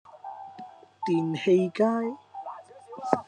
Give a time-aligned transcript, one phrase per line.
[1.05, 1.85] 電氣街